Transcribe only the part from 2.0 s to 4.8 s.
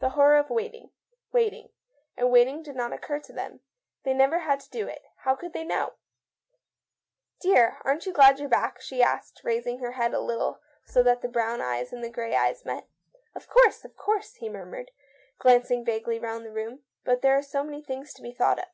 and waiting did not occur to them. They never had to